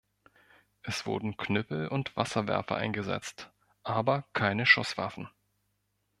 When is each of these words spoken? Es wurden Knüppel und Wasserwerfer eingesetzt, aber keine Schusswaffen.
Es 0.81 1.05
wurden 1.05 1.37
Knüppel 1.37 1.87
und 1.87 2.17
Wasserwerfer 2.17 2.75
eingesetzt, 2.75 3.51
aber 3.83 4.25
keine 4.33 4.65
Schusswaffen. 4.65 5.29